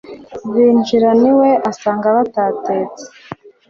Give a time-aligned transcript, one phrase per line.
[0.53, 3.03] Binjirana iwe asanga batatetse